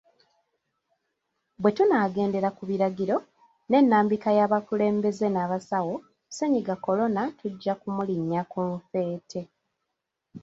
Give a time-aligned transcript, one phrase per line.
[1.61, 3.15] Bwe tunaagendera ku biragiro
[3.69, 9.39] n'ennambika y'abakulembeze n'abasawo, ssennyiga kolona tujja kumulinnya ku nfeete.